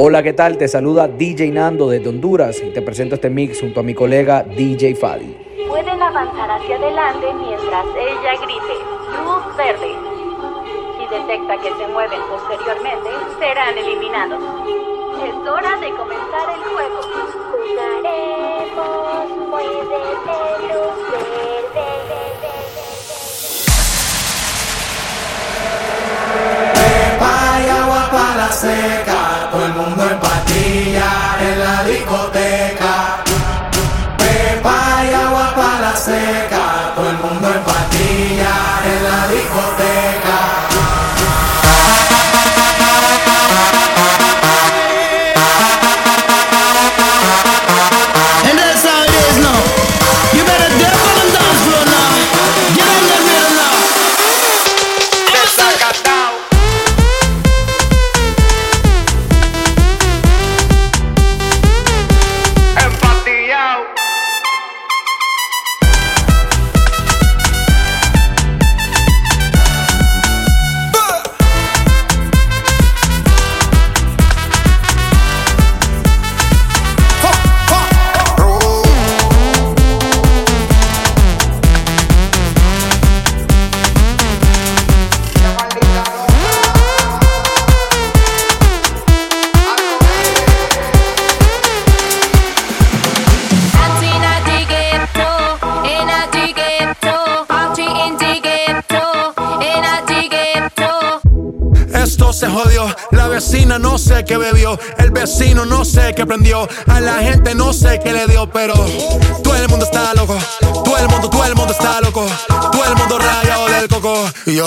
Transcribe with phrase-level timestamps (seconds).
[0.00, 0.56] Hola, ¿qué tal?
[0.56, 4.44] Te saluda DJ Nando desde Honduras y te presento este mix junto a mi colega
[4.44, 5.36] DJ Fadi.
[5.66, 8.74] Pueden avanzar hacia adelante mientras ella grite
[9.24, 9.96] luz verde.
[10.98, 14.40] Si detecta que se mueven posteriormente, serán eliminados.
[15.18, 17.00] Es hora de comenzar el juego.
[17.66, 20.38] Jugaremos, muévete
[20.74, 21.07] luz
[28.52, 33.22] seca, todo el mundo en patilla en la discoteca.
[34.16, 36.47] Pepa y agua para la seca,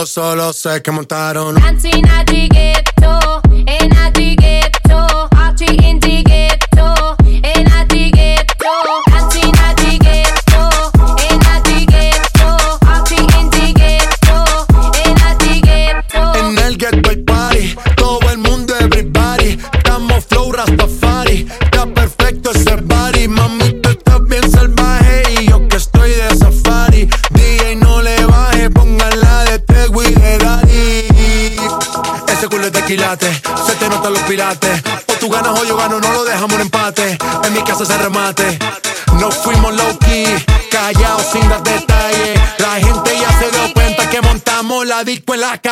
[0.06, 1.58] solo sé que montaron.
[1.58, 1.64] En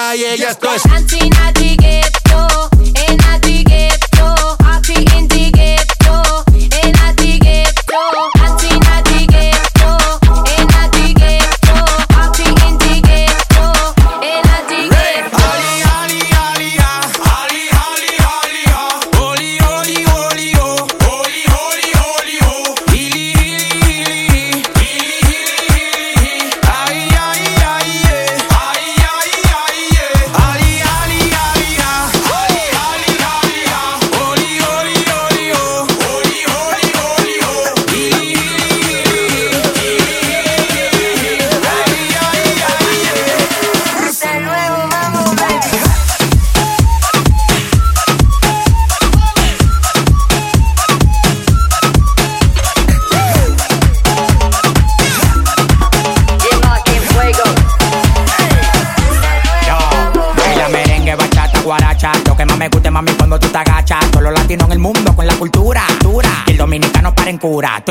[0.10, 0.38] calle.
[0.38, 0.84] Ya esto es.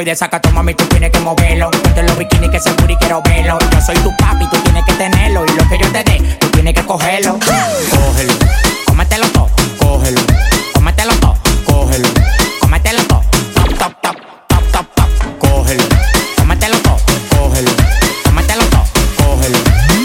[0.08, 1.70] De sacato, mami, tú tienes que moverlo.
[1.70, 3.58] Ponte los bikinis que se y quiero verlo.
[3.70, 5.44] Yo soy tu papi, tú tienes que tenerlo.
[5.44, 7.38] Y lo que yo te dé, tú tienes que cogerlo.
[7.38, 8.32] Cógelo,
[8.86, 10.20] cómetelo todo, cógelo.
[10.72, 11.36] Cómetelo todo,
[11.66, 12.08] cógelo.
[12.60, 13.22] Cómetelo todo,
[13.54, 14.16] top, top, top,
[14.48, 15.38] top, top, top.
[15.38, 15.84] Cógelo,
[16.36, 16.98] cómetelo todo,
[17.36, 17.70] cógelo.
[18.24, 18.84] Cómetelo todo,
[19.18, 19.58] cógelo.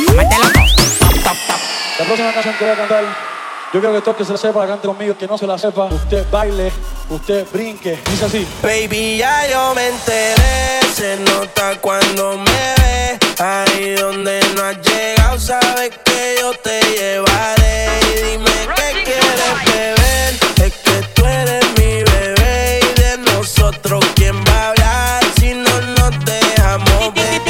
[0.07, 0.65] Cómetelo todo,
[0.99, 1.59] top, top, top.
[1.99, 3.32] La próxima canción que voy a cantar,
[3.73, 5.85] yo creo que todo que se la sepa, cante conmigo, que no se la sepa,
[5.85, 6.71] usted baile,
[7.09, 8.47] usted brinque, dice así.
[8.61, 10.79] Baby, ya yo me enteré.
[10.93, 13.19] Se nota cuando me ve.
[13.39, 17.87] Ahí donde no has llegado, sabes que yo te llevaré.
[18.11, 20.67] Y dime qué quieres beber.
[20.67, 22.79] Es que tú eres mi bebé.
[22.79, 27.41] Y de nosotros, ¿quién va a hablar si no nos dejamos ver?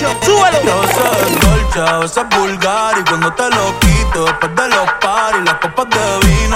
[0.00, 4.87] Yo soy dolce, a veces vulgar Y cuando te lo quito después de copas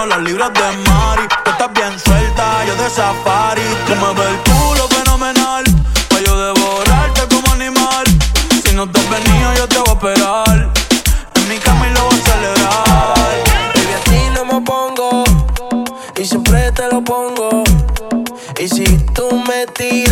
[0.07, 1.29] las libras de mari.
[1.45, 3.63] Tú estás bien suelta, yo de safari.
[3.87, 5.65] Tú me ves el culo fenomenal
[6.09, 8.05] Pa' yo devorarte como animal.
[8.65, 10.73] Si no te has venido yo te voy a esperar.
[11.35, 13.25] En mi cama y lo voy a celebrar.
[13.75, 15.25] Baby, a ti no me pongo
[16.17, 17.65] y siempre te lo pongo.
[18.59, 18.85] Y si
[19.15, 20.12] tú me tiras,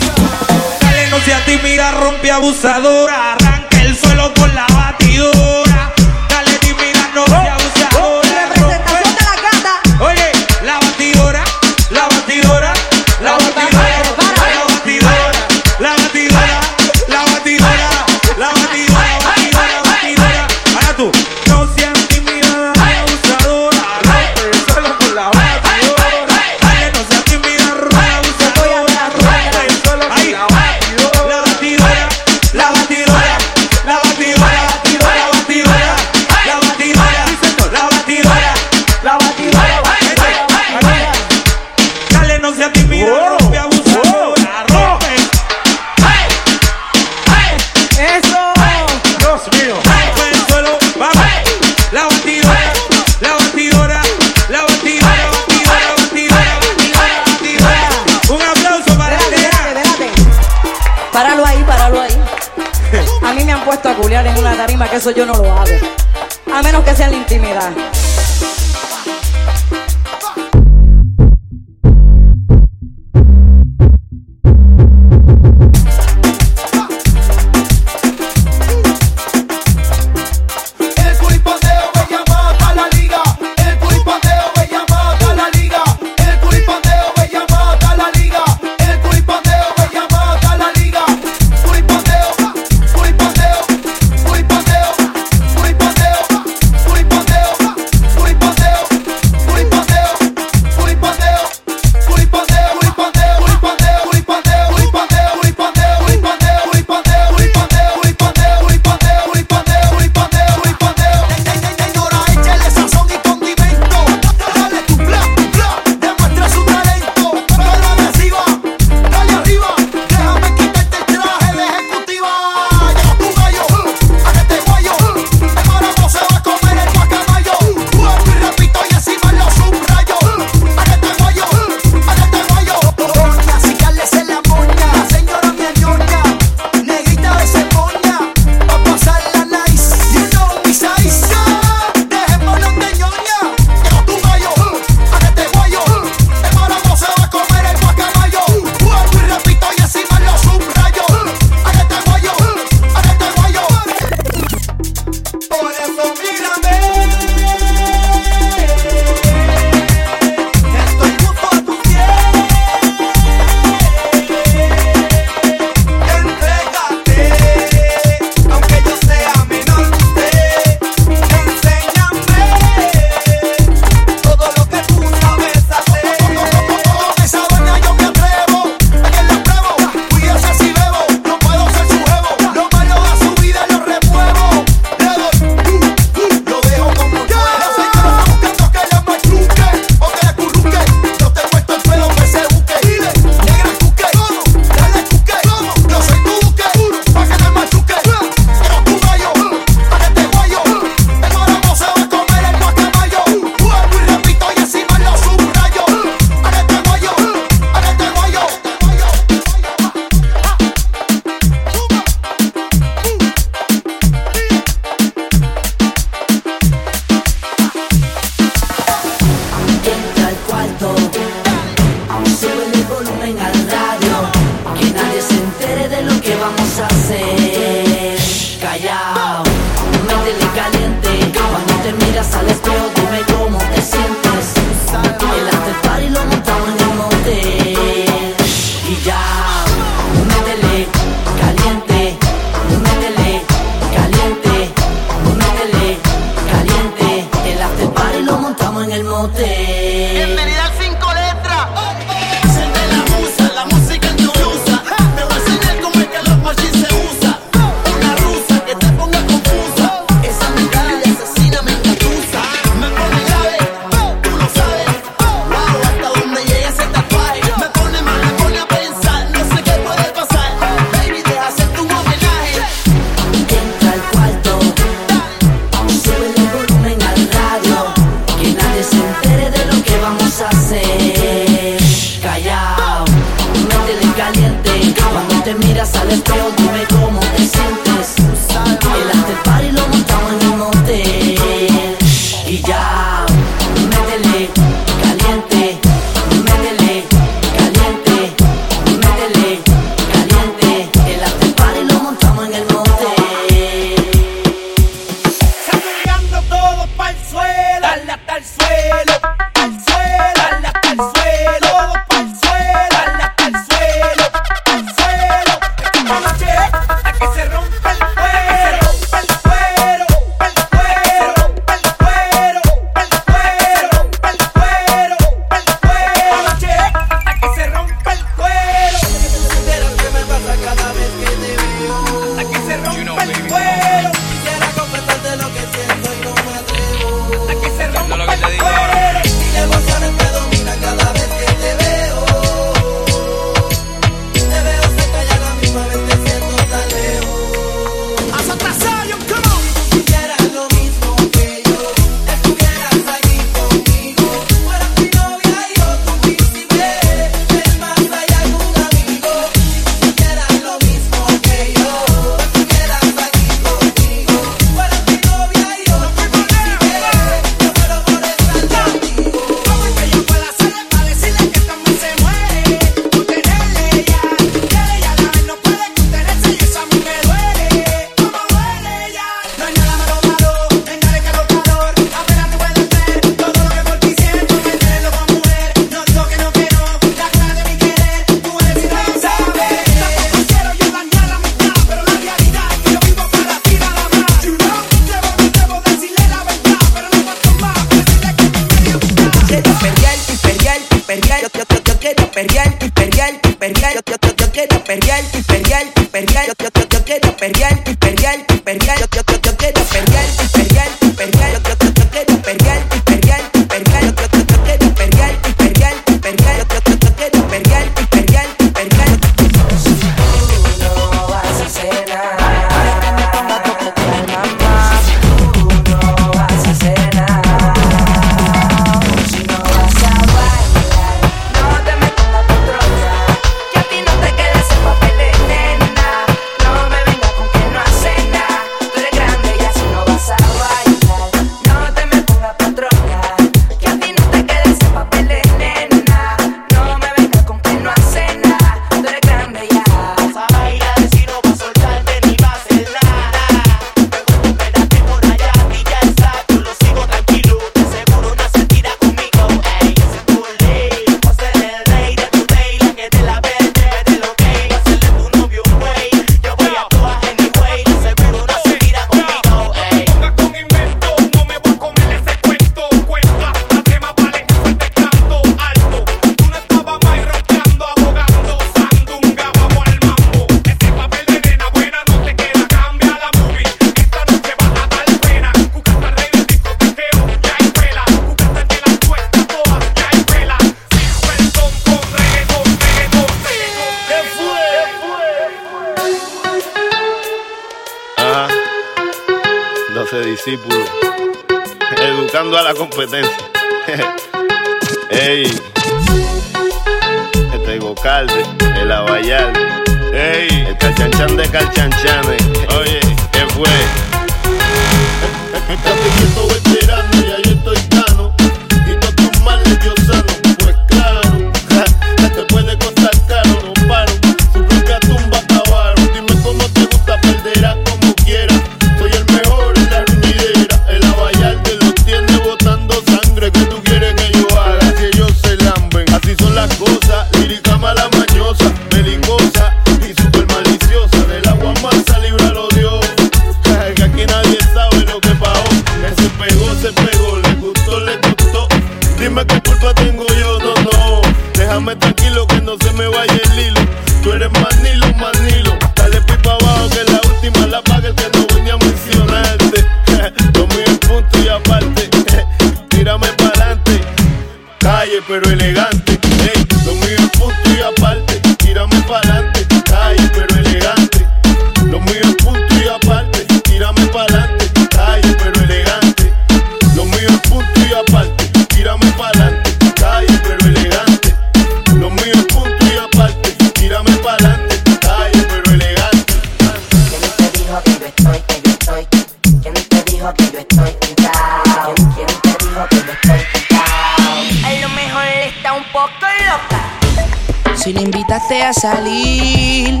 [598.50, 600.00] a salir.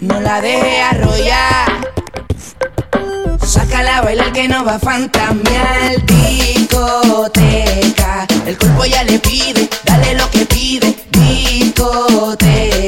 [0.00, 1.86] No la dejes arrollar.
[3.44, 6.04] Sácala a bailar que no va a fantamear.
[6.04, 7.46] Discoteca.
[8.44, 10.96] El cuerpo ya le pide, dale lo que pide.
[11.10, 12.87] Discoteca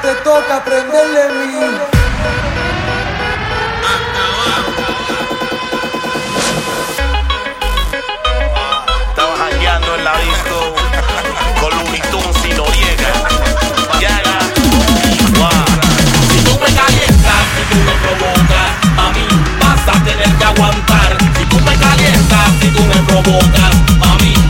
[0.00, 1.54] te toca aprenderle mí.
[9.08, 10.74] Estaba hackeando en la disco
[11.60, 13.12] con Lunitun sin Noriega.
[14.00, 14.38] Llaga,
[15.36, 15.50] wow.
[16.30, 19.26] Si tú me calientas, si tú me provocas, a mí
[19.60, 21.18] vas a tener que aguantar.
[21.36, 24.41] Si tú me calientas, si tú me provocas, a mí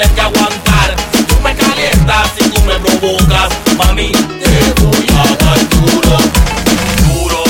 [0.00, 0.96] tienes que aguantar.
[1.28, 3.50] Tú me calientas y tú me provocas.
[3.76, 6.16] Mami, te voy a dar duro.
[7.04, 7.44] Duro,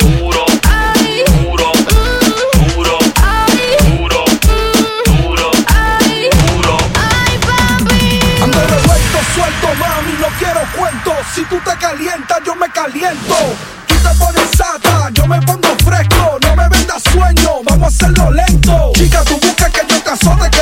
[0.00, 4.24] duro, ay, duro, ay, duro, ay, duro,
[5.04, 5.50] duro,
[6.46, 6.78] duro.
[6.94, 8.20] Ay, papi.
[8.42, 11.14] Ando revuelto, suelto, mami, no quiero cuentos.
[11.34, 13.36] Si tú te calientas, yo me caliento.
[13.86, 16.38] Tú te pones sata, yo me pongo fresco.
[16.42, 18.92] No me vendas sueño, vamos a hacerlo lento.
[18.94, 20.55] Chica, tú buscas que yo te azote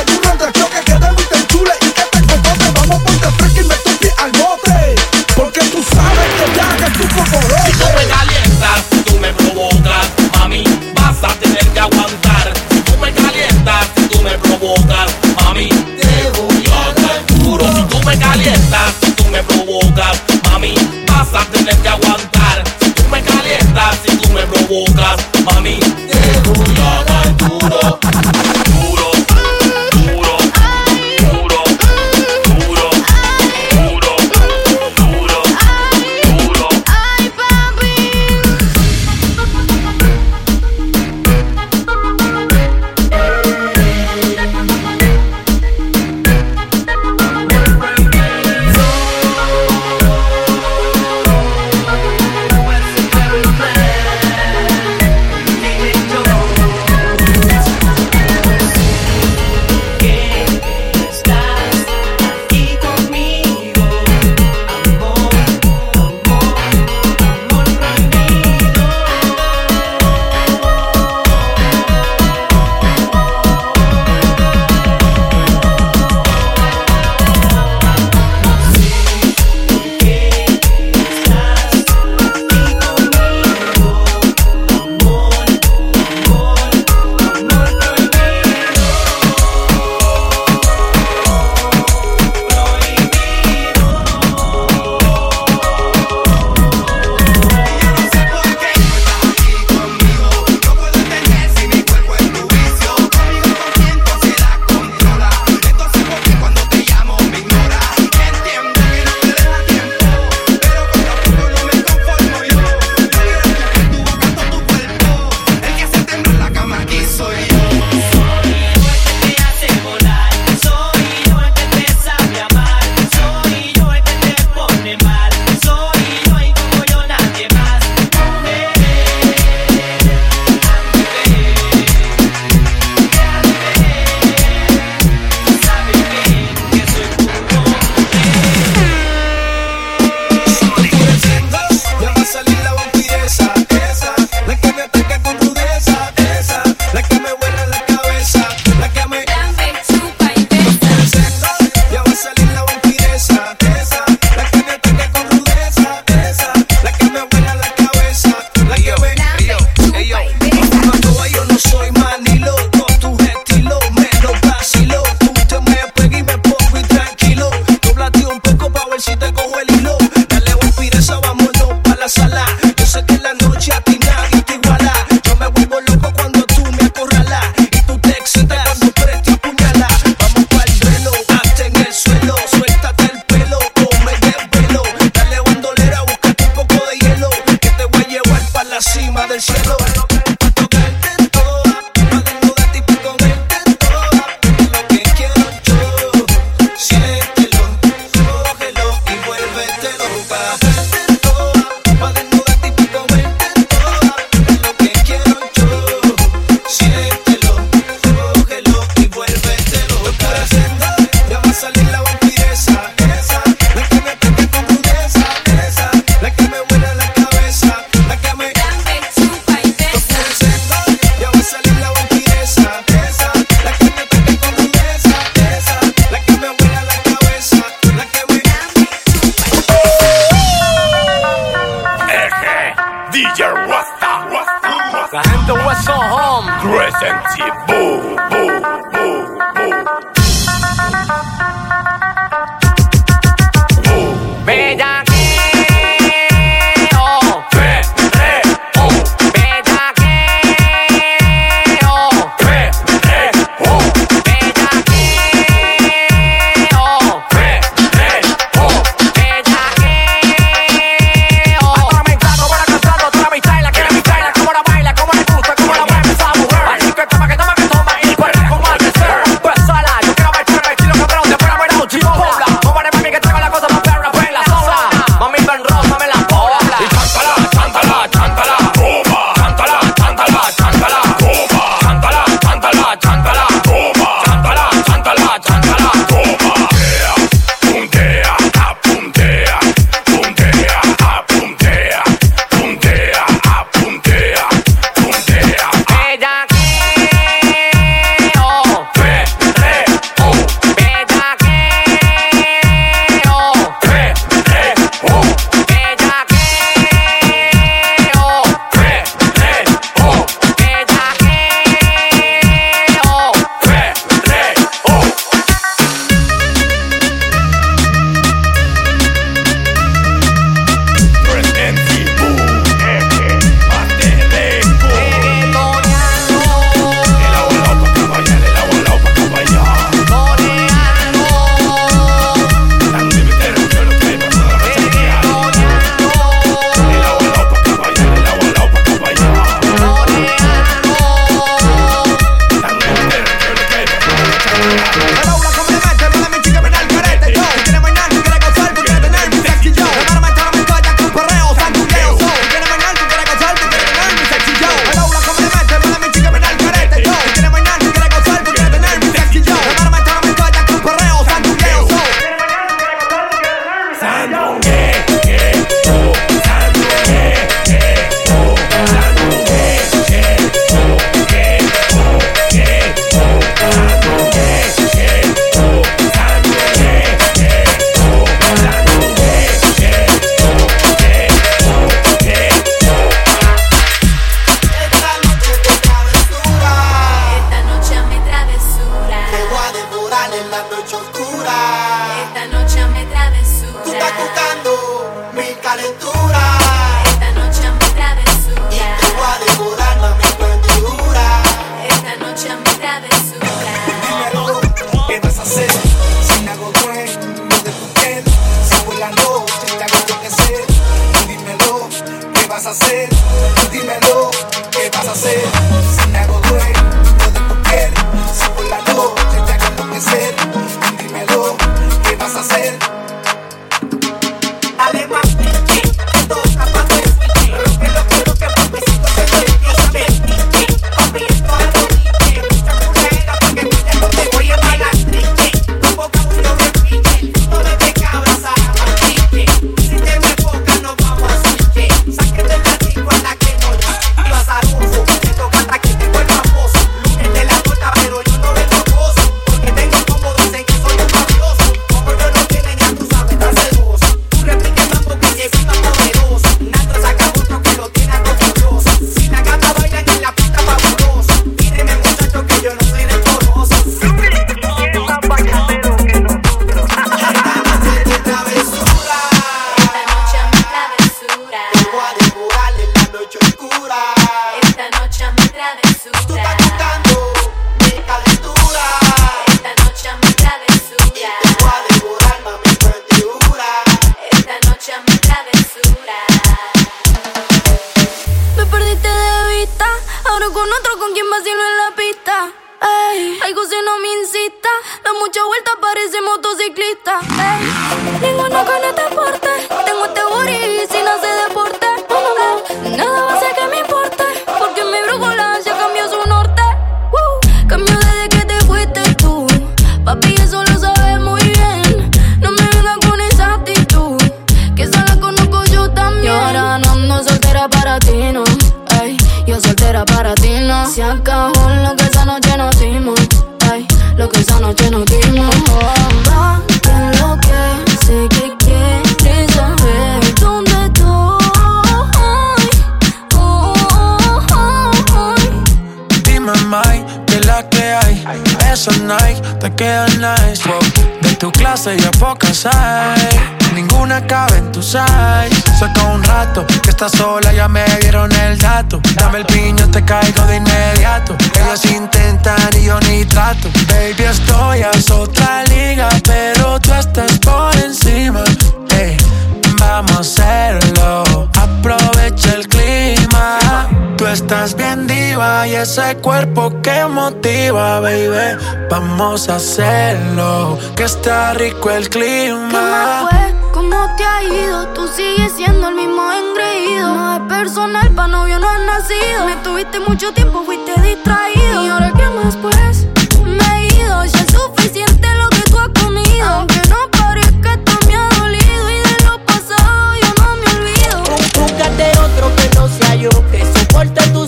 [564.45, 568.59] estás bien diva y ese cuerpo que motiva, baby.
[568.91, 570.77] Vamos a hacerlo.
[570.95, 573.27] Que está rico el ¿Qué más clima.
[573.27, 573.55] fue?
[573.73, 574.87] ¿Cómo te ha ido?
[574.93, 577.15] Tú sigues siendo el mismo engreído.
[577.15, 579.45] No es personal, pa' novio no has nacido.
[579.47, 581.83] Me tuviste mucho tiempo, fuiste distraído.
[581.83, 583.07] ¿Y ahora qué más pues?
[583.43, 586.67] Me he ido, ya es suficiente lo que tú has comido.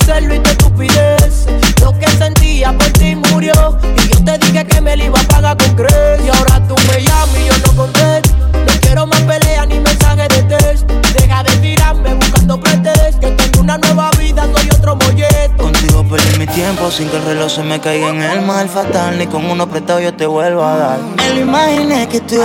[0.08, 1.46] Celo y tu estupidez.
[1.82, 5.24] Lo que sentía por ti murió, y yo te dije que me lo iba a
[5.24, 6.22] pagar con crees.
[6.26, 8.36] Y ahora tú me llamas y yo no contesto.
[8.54, 10.90] No quiero más peleas ni mensajes de test.
[11.20, 13.20] Deja de tirarme buscando pretextos.
[13.20, 14.10] Que tengo una nueva
[16.18, 19.18] perdí mi tiempo sin que el reloj se me caiga en el mal fatal.
[19.18, 21.00] Ni con uno prestado yo te vuelvo a dar.
[21.16, 22.36] Me lo imaginé que tú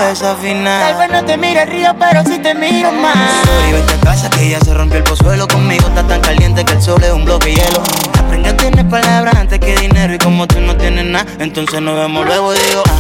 [0.41, 0.97] final.
[0.97, 3.15] Tal vez no te mire río, pero sí te miro más.
[3.15, 6.73] Sorry, vete a casa que ya se rompió el pozuelo Conmigo está tan caliente que
[6.75, 7.83] el sol es un bloque de hielo
[8.19, 11.97] Aprende a tener palabras antes que dinero Y como tú no tienes nada, entonces nos
[11.97, 12.93] vemos luego y digo ah,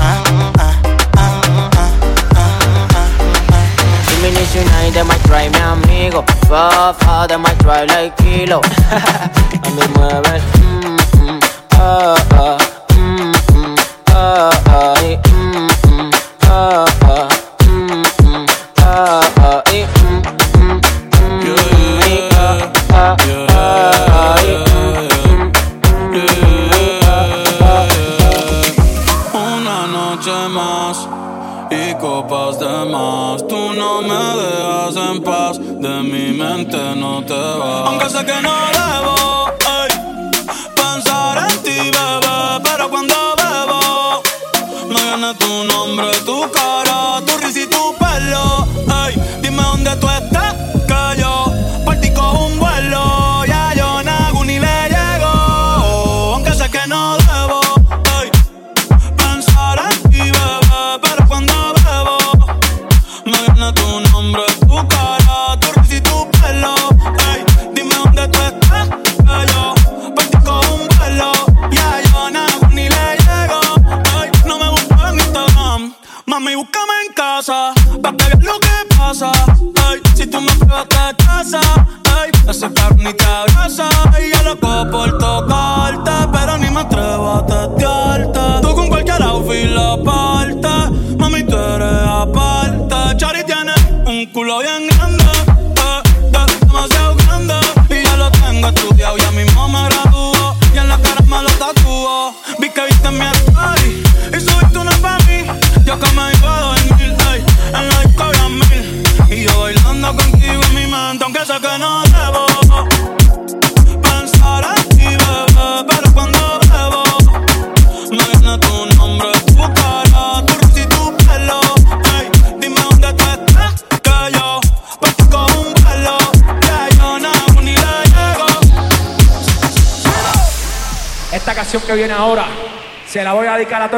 [0.00, 0.23] ah,
[4.86, 6.24] y de my try, mi amigo.
[6.48, 8.60] Fa, fa, de my try, like kilo.
[8.90, 11.40] A mí mueve, mm, mm,
[11.78, 12.58] ah, ah,
[12.96, 13.76] mm, mm,
[14.14, 16.10] ah, ah, y, mm, mm,
[16.48, 17.03] ah, ah,
[36.64, 37.88] mente no te vas.
[37.88, 39.50] Aunque sé que no debo
[39.82, 39.90] ey,
[40.74, 44.22] pensar en ti, bebé, pero cuando bebo
[44.88, 46.10] me viene tu nombre,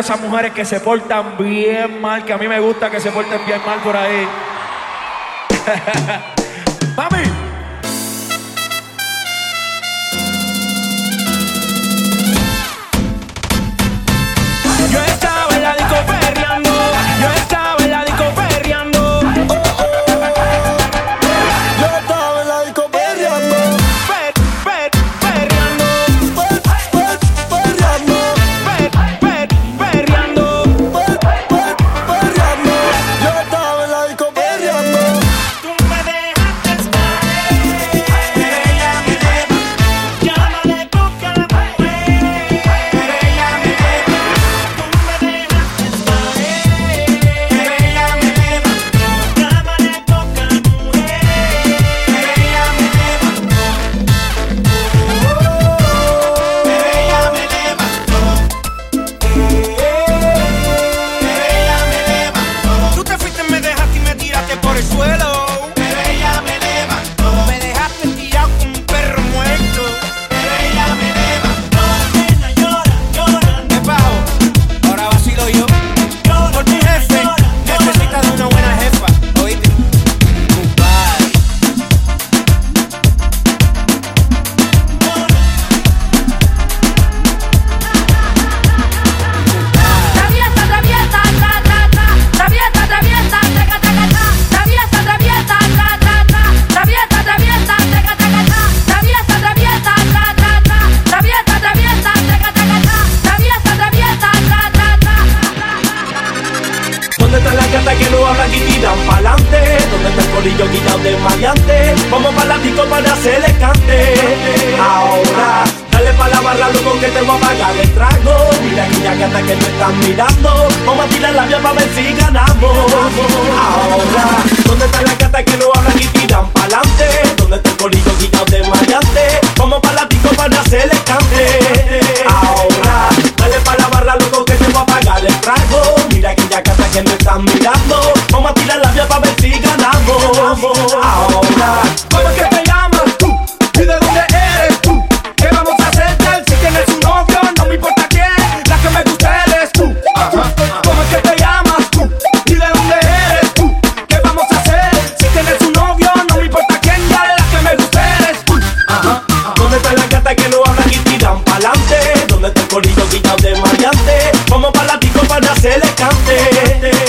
[0.01, 3.41] esas mujeres que se portan bien mal, que a mí me gusta que se porten
[3.47, 4.27] bien mal por ahí.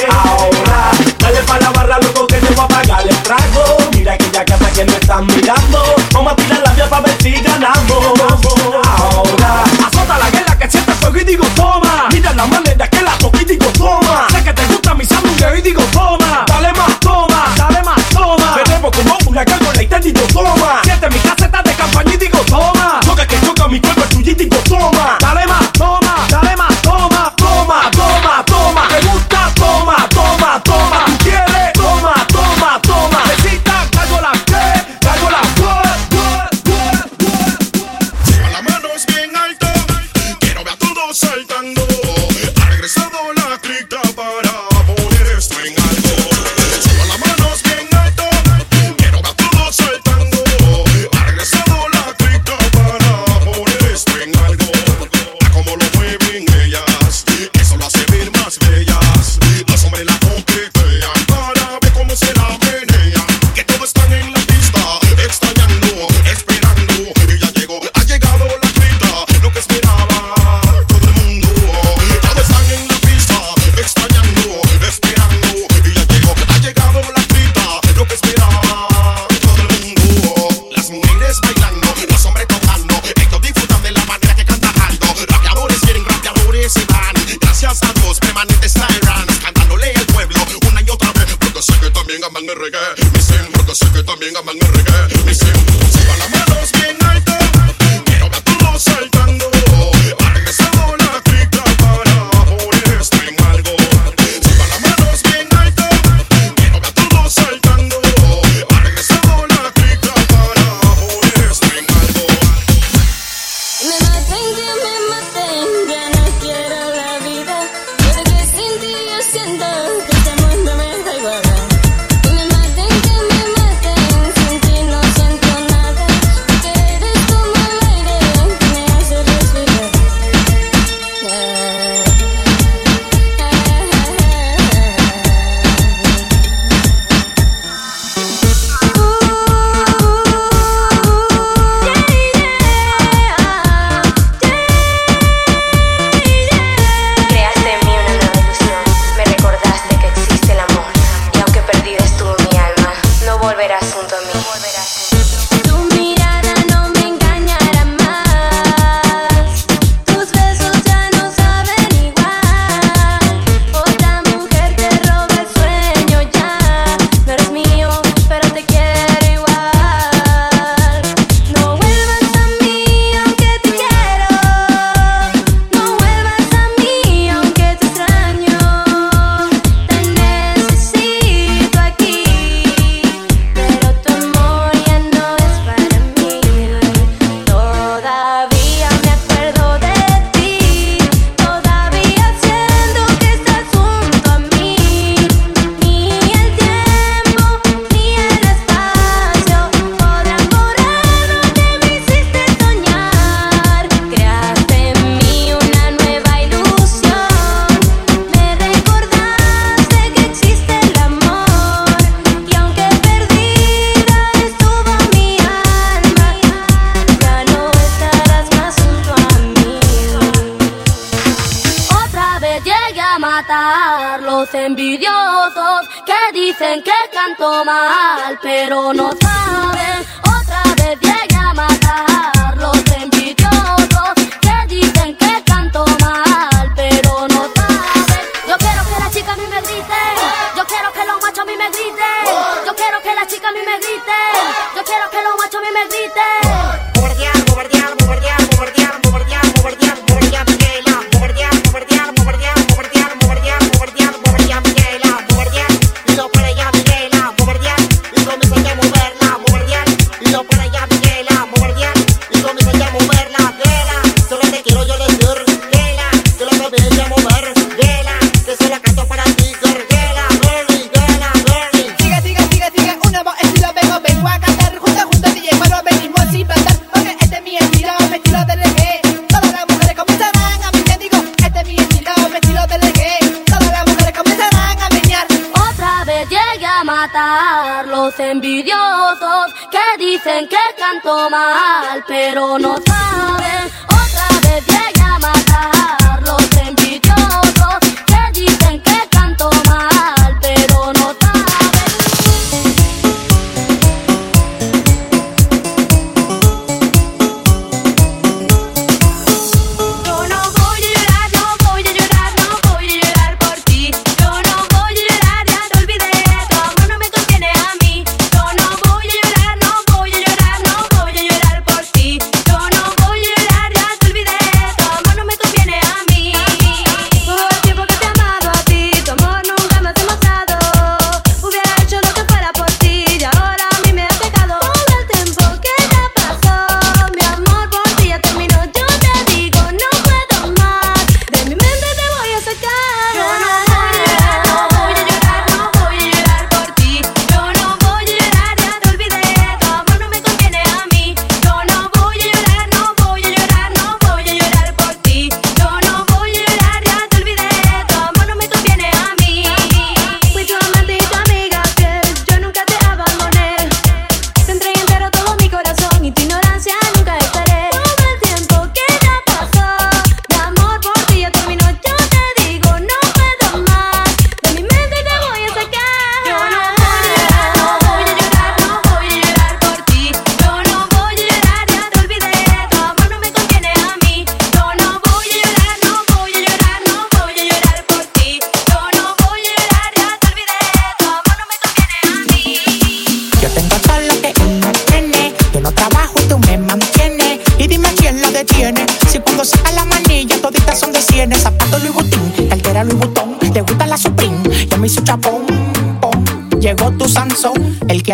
[0.10, 0.92] ahora.
[1.20, 3.78] Dale para la barra, loco, que te voy a pagar el trago.
[3.94, 5.84] Mira aquella casa que me están mirando.
[6.14, 8.87] Vamos a tirar la vía pa' ver si ganamos.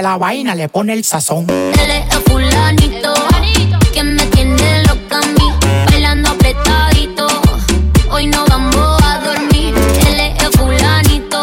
[0.03, 1.49] la vaina le pone el sazón.
[1.49, 3.13] Él es fulanito,
[3.93, 5.47] que me tiene loca a mí,
[5.89, 7.25] bailando apretadito.
[8.11, 9.73] Hoy no vamos a dormir.
[10.05, 11.41] Él es fulanito,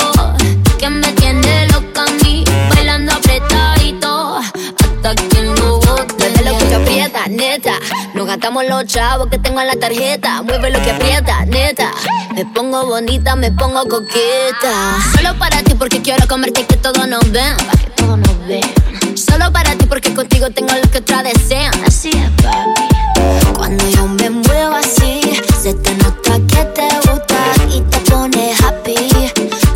[0.79, 2.45] que me tiene loca a mí,
[2.75, 4.37] bailando apretadito.
[4.37, 7.73] Hasta que el nuevo te lo que aprieta, neta.
[8.13, 10.43] Nos gastamos los chavos que tengo en la tarjeta.
[10.43, 11.93] Mueve lo que aprieta, neta.
[12.35, 14.99] Me pongo bonita, me pongo coqueta.
[15.17, 17.57] Solo para ti porque quiero comerte y que todo nos ven.
[19.15, 21.73] Solo para ti porque contigo tengo lo que otra desean.
[21.87, 23.55] Así es, papi.
[23.55, 25.21] Cuando yo me muevo así,
[25.63, 27.39] se te nota que te gusta
[27.73, 28.97] y te pone happy.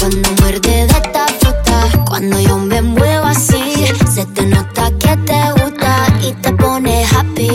[0.01, 5.53] Cuando muerde de esta fruta, cuando yo me muevo así, se te nota que te
[5.53, 7.51] gusta y te pone happy.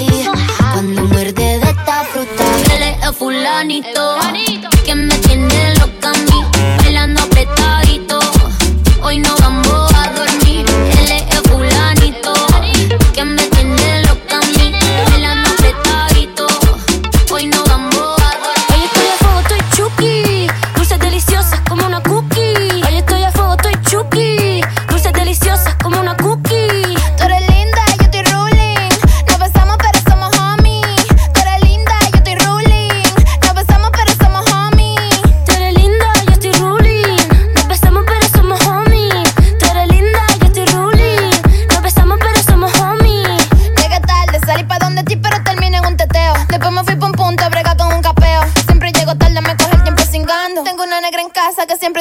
[0.74, 3.08] Cuando muerde de esta fruta, él es.
[3.10, 4.69] El fulanito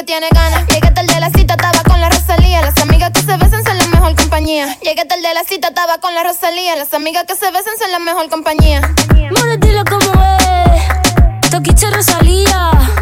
[0.09, 2.61] Llegué tarde de la cita, estaba con la Rosalía.
[2.61, 4.75] Las amigas que se besan son la mejor compañía.
[4.81, 6.75] Llegué tarde de la cita, estaba con la Rosalía.
[6.75, 8.81] Las amigas que se besan son la mejor compañía.
[9.29, 11.51] Mora, dilo como es.
[11.51, 12.98] Toquiche Rosalía.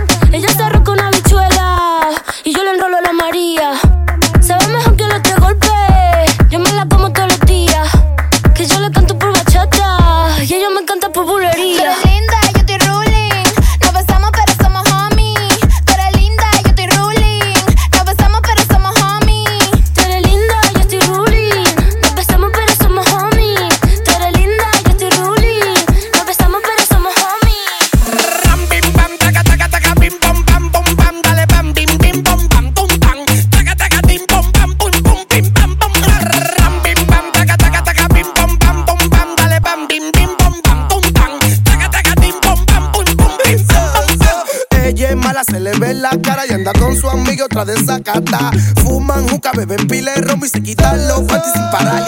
[47.37, 48.51] y otra desacata.
[48.81, 52.03] Fuman, juca, beben pila de romo y se quitan los panties sin parar.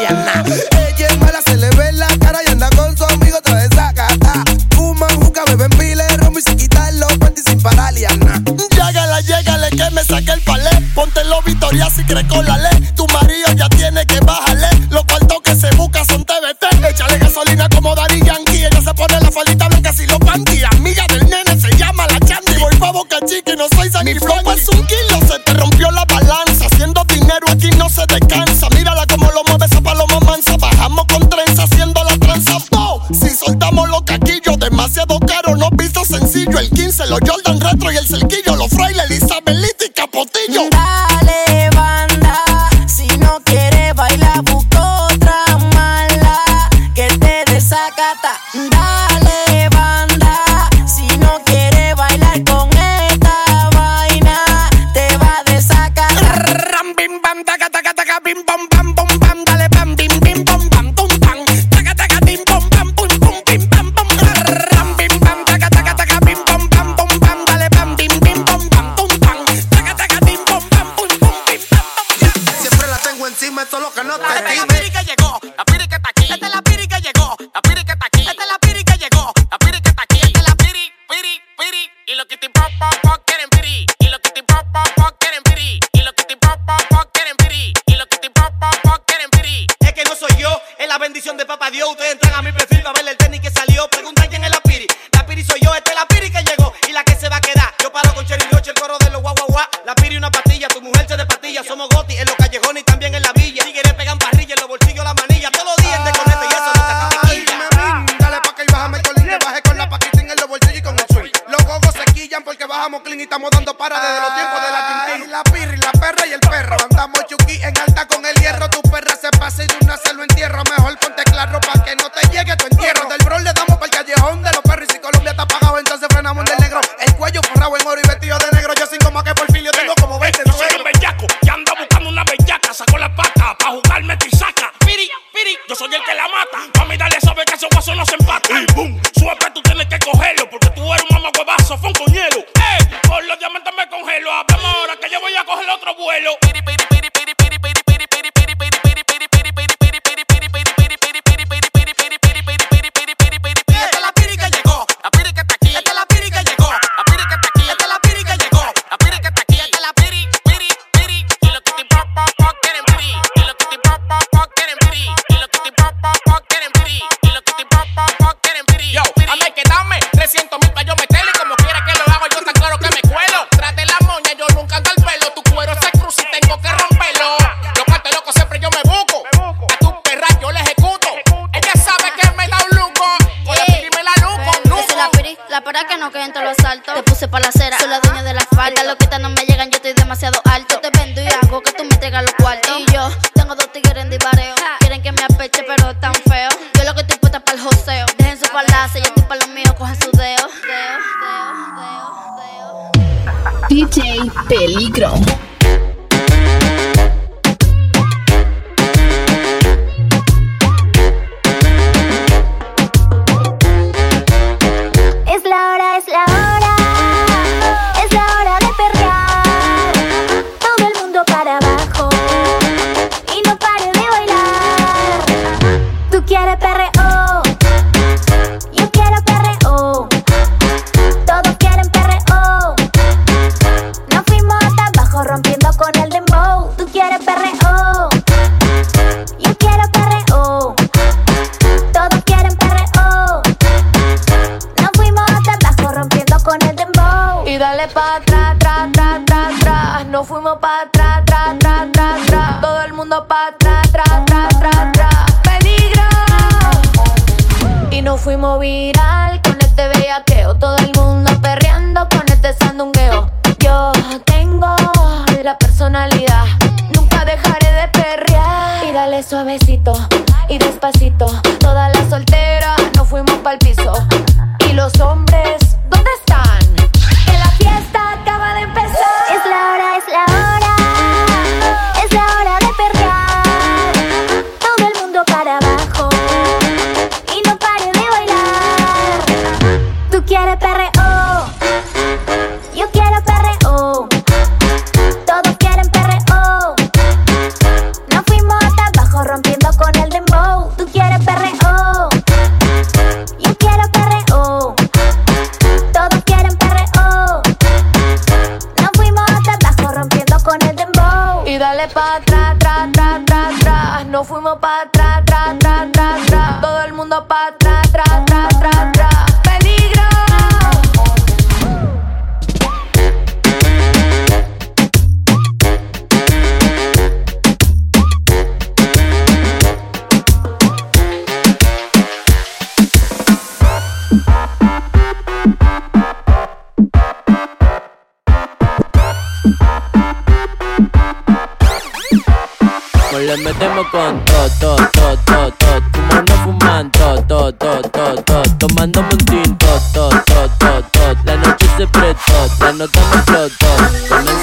[343.92, 345.82] Con todo, todo, todo, todo, todo.
[345.94, 348.44] Fumando, fumando, todo, todo, todo, todo.
[348.58, 351.16] Tomando un tinto, todo, todo, todo, todo.
[351.26, 353.19] La noche se prestó, la nota me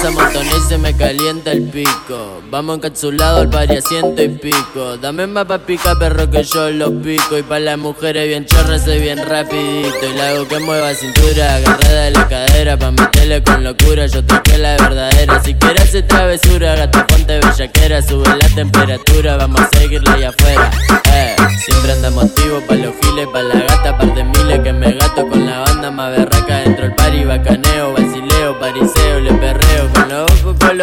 [0.09, 2.41] y se me calienta el pico.
[2.49, 4.95] Vamos encapsulados al pari a ciento y pico.
[4.97, 7.37] Dame más pa' pica, perro, que yo lo pico.
[7.37, 10.05] Y pa' las mujeres bien chorras, soy bien rapidito.
[10.09, 12.77] Y la hago que mueva cintura, agarrada de la cadera.
[12.77, 15.43] Pa' meterle con locura, yo traje la verdadera.
[15.43, 18.01] Si quieres hacer travesura, gata, ponte bellaquera.
[18.01, 20.71] Sube la temperatura, vamos a seguirla allá afuera.
[21.13, 21.35] Eh,
[21.65, 25.27] siempre andamos activos pa' los giles, pa' la gata, par de miles que me gato
[25.27, 28.96] con la banda más berraca dentro del party, bacaneo, vacileo, pariseo,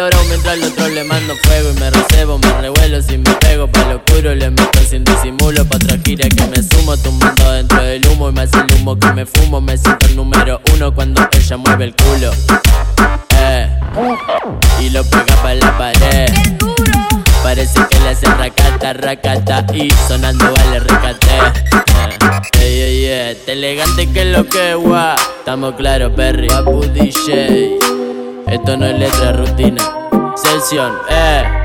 [0.05, 3.67] colorados mientras al otro le mando fuego y me recebo, me revuelo si me pego
[3.67, 7.81] pa' lo oscuro, le meto sin disimulo pa' otra gira que me sumo, tumbando dentro
[7.81, 11.27] del humo y más el humo que me fumo, me siento el número uno cuando
[11.31, 12.31] ella mueve el culo.
[13.39, 13.69] Eh,
[14.81, 16.33] y lo pega pa' la pared.
[17.41, 21.27] Parece que le hace racata, racata y sonando vale recate.
[22.59, 25.15] Eh, ey, ey, ey, este elegante que lo que gua.
[25.39, 26.47] Estamos claros, Perry.
[26.47, 27.77] Papu DJ.
[28.47, 29.81] Esto no es letra rutina.
[30.35, 31.64] Sesión, eh.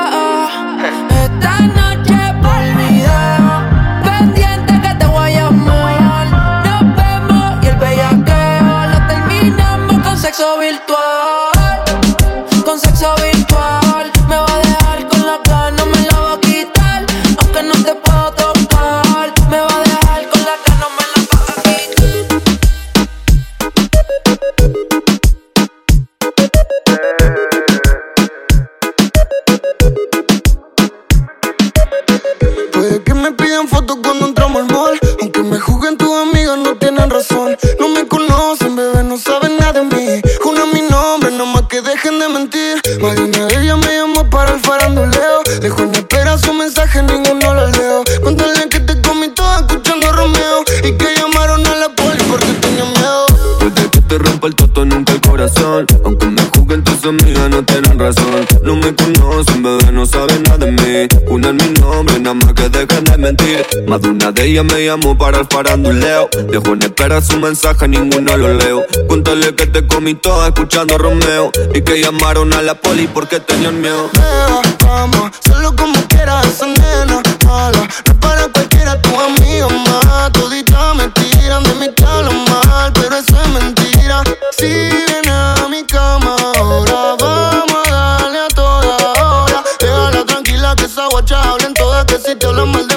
[63.87, 66.29] Más de una de ellas me llamó para el faranduleo.
[66.49, 68.85] Dejo en espera su mensaje, ninguno lo leo.
[69.07, 71.51] Cuéntale que te comí toda escuchando a Romeo.
[71.73, 74.09] Y que llamaron a la poli porque tenían miedo.
[74.13, 77.87] Nena, vamos, solo como quieras, esa nena mala.
[78.07, 80.31] No para cualquiera, tu amiga más.
[80.31, 84.23] Toditas me tiran de mí, te hablan mal, pero eso es mentira.
[84.57, 89.63] Si viene a mi cama ahora, vamos a darle a toda hora.
[89.79, 92.90] Déjala tranquila que esa guacha hablen todas, que si te hablan mal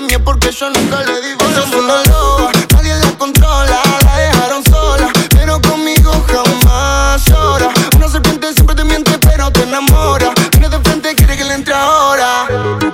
[0.45, 1.65] porque yo nunca le di bola.
[1.65, 7.69] Es una loba, nadie la controla, la dejaron sola, pero conmigo jamás llora.
[7.97, 10.33] Una serpiente siempre te miente, pero te enamora.
[10.53, 12.47] Viene de frente, quiere que le entre ahora.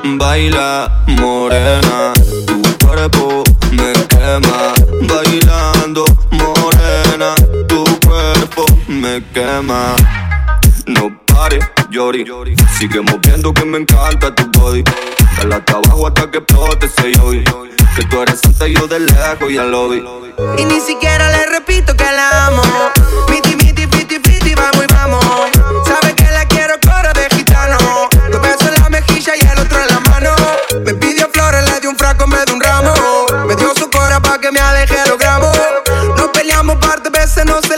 [0.04, 1.80] Baila, morena,
[12.12, 14.82] Sigue moviendo que me encanta tu body.
[15.36, 17.44] Dale hasta abajo hasta que explote ese yogi.
[17.94, 20.02] Que tú eres santa y yo de lejos ya lo vi.
[20.58, 22.62] Y ni siquiera le repito que la amo.
[23.28, 25.24] Miti, miti, fiti, fiti, vamos y vamos.
[25.86, 27.78] Sabe que la quiero coro de gitano.
[28.32, 30.34] Dos besos en la mejilla y el otro en la mano.
[30.84, 32.92] Me pidió flores, le di un fraco, me dio un ramo.
[33.46, 35.56] Me dio su cora pa' que me aleje los gramos.
[36.16, 37.69] Nos peleamos par de veces, nos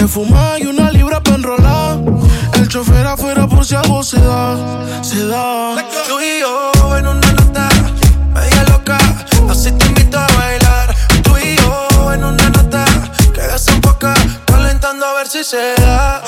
[0.00, 1.98] Quieres fumar y una libra para enrolar.
[2.54, 4.56] El chofer afuera por si algo se da.
[5.02, 5.74] Se da.
[6.08, 7.68] Tú y yo en una nota
[8.32, 8.96] media loca.
[9.50, 10.96] Así te invito a bailar.
[11.22, 12.86] Tú y yo en una nota
[13.34, 14.14] que desenfoca.
[14.46, 16.22] Calentando a ver si se da.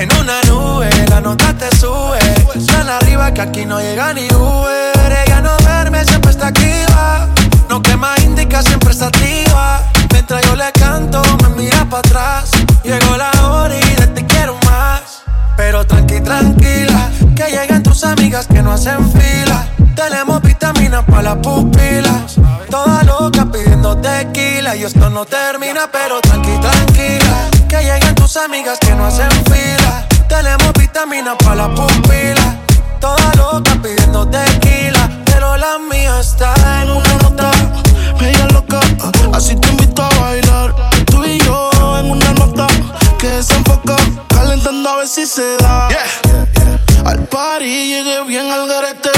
[0.00, 2.20] En una nube, la nota te sube.
[2.66, 5.12] Tan arriba que aquí no llega ni Uber.
[5.26, 7.28] Ella no duerme, siempre está activa.
[7.68, 9.82] No quema indica, siempre está activa.
[10.12, 12.50] Mientras yo le canto, me mira para atrás.
[12.84, 15.22] Llegó la hora y de te quiero más.
[15.56, 19.64] Pero tranqui, tranquila, que lleguen tus amigas que no hacen fila.
[19.94, 22.34] Tenemos vitaminas para las pupilas.
[22.68, 24.74] Toda loca pidiendo tequila.
[24.74, 27.48] Y esto no termina, pero tranqui, tranquila.
[27.68, 30.08] Que lleguen tus amigas que no hacen fila.
[30.28, 32.56] Tenemos vitaminas para las pupilas.
[33.00, 35.08] Toda loca pidiendo tequila.
[35.26, 37.52] Pero la mía está en una nota.
[38.20, 38.80] Media loca,
[39.32, 40.74] así te invito a bailar.
[41.06, 41.70] Tú y yo
[42.00, 42.66] en una nota
[43.16, 43.94] que desenfoca.
[44.28, 45.88] Calentando a ver si se da.
[47.08, 49.08] Al party llegué bien al garete.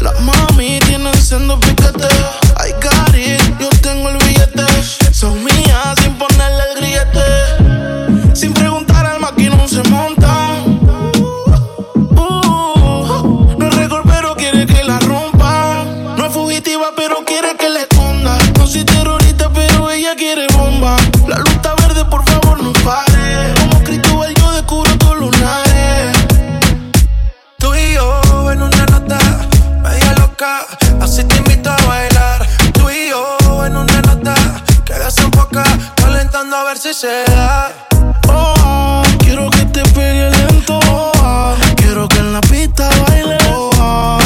[0.00, 2.08] Las mami tienen siendo piquete.
[2.56, 4.64] Ay, Gary, yo tengo el billete.
[5.12, 6.05] Son mías
[30.46, 30.66] loca.
[31.00, 32.46] Así te invito a bailar.
[32.72, 34.34] Tú y yo en una nota
[34.84, 35.64] que desenfoca.
[35.96, 37.72] Calentando a ver si se da.
[38.28, 40.78] Oh, quiero que te pegue lento.
[40.90, 43.38] Oh, quiero que en la pista baile.
[43.52, 44.18] Oh,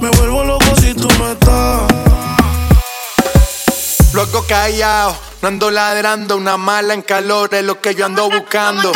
[0.00, 1.82] me vuelvo loco si tú no estás.
[4.12, 6.36] Luego callado, no ando ladrando.
[6.36, 8.92] Una mala en calor es lo que yo ando buscando.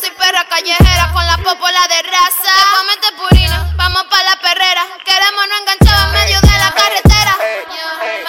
[0.00, 2.52] Soy perra callejera con la popola de raza.
[2.56, 4.82] Te comete purina, vamos pa' la perrera.
[5.04, 7.36] Queremos no enganchar en medio de la carretera.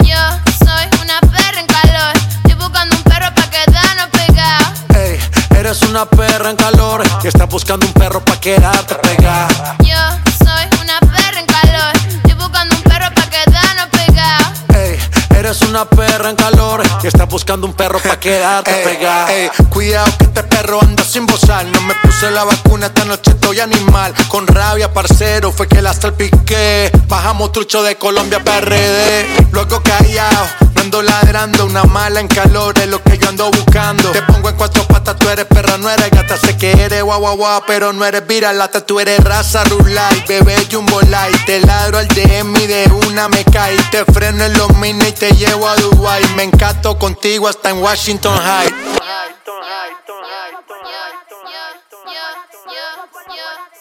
[0.00, 0.20] Yo, yo
[0.64, 2.12] soy una perra en calor.
[2.44, 4.78] Estoy buscando un perro pa' quedarnos pegados.
[4.96, 5.20] Ey,
[5.58, 9.76] eres una perra en calor y estás buscando un perro pa' quedarte pegada.
[9.80, 10.00] Yo
[10.38, 11.92] soy una perra en calor.
[11.96, 14.58] Estoy buscando un perro pa' quedarnos pegados.
[14.74, 14.98] Ey,
[15.38, 19.32] Eres una perra en calor y estás buscando un perro pa' quedarte Ey, pegada.
[19.32, 21.70] ey, cuidado que este perro anda sin bozal.
[21.72, 24.12] No me puse la vacuna, esta noche estoy animal.
[24.28, 26.90] Con rabia, parcero, fue que la salpiqué.
[27.08, 29.46] Bajamos trucho de Colombia PRD.
[29.50, 31.64] Luego callado, no ando ladrando.
[31.64, 34.10] Una mala en calor es lo que yo ando buscando.
[34.10, 36.36] Te pongo en cuatro patas, tú eres perra, no eres gata.
[36.36, 38.84] Sé que eres guau guau guau, pero no eres viralata.
[38.84, 41.44] Tú eres raza rulay, bebé jumbo light.
[41.46, 43.76] Te ladro al DM y de una me cae.
[43.90, 46.22] Te freno en los mini y te llevo a Dubai.
[46.36, 48.72] Me encanto contigo hasta en Washington High.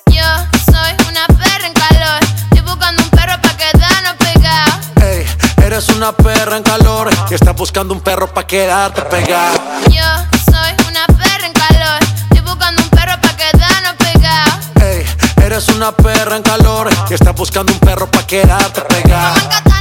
[0.08, 0.24] Yo
[0.66, 2.20] soy una perra en calor.
[2.52, 4.76] Estoy buscando un perro pa' quedarnos pegados.
[5.02, 5.26] Ey,
[5.66, 9.82] eres una perra en calor y estás buscando un perro pa' quedarte pegada.
[9.90, 10.04] Yo
[10.46, 12.00] soy una perra en calor.
[12.30, 14.82] Estoy buscando un perro pa' quedarnos pegados.
[14.82, 15.06] Ey,
[15.44, 19.77] eres una perra en calor y estás buscando un perro pa' quedarte pegada.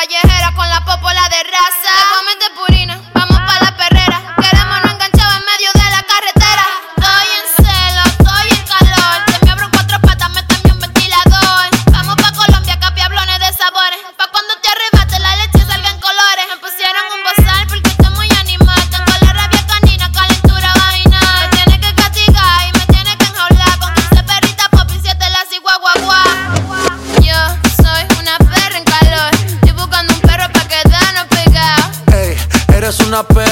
[0.00, 1.92] Callejera con la popola de raza.
[2.40, 2.99] De purina,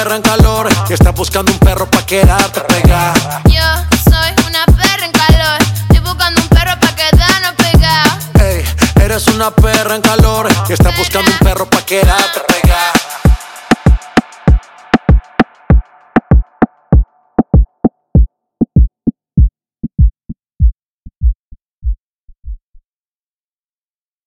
[0.09, 3.43] perra en calor y estás buscando un perro pa' quedarte pegada.
[3.45, 3.61] Yo
[4.05, 5.59] soy una perra en calor.
[5.83, 8.25] Estoy buscando un perro pa' quedarnos pegados.
[8.41, 8.65] Ey,
[9.03, 12.41] eres una perra en calor y estás buscando un perro pa' quedarte